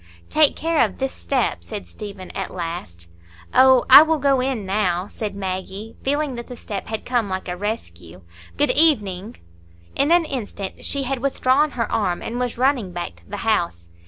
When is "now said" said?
4.65-5.35